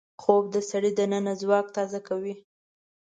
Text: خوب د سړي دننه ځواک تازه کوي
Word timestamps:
خوب 0.21 0.43
د 0.53 0.55
سړي 0.69 0.91
دننه 0.97 1.33
ځواک 1.41 1.67
تازه 1.75 1.99
کوي 2.07 2.35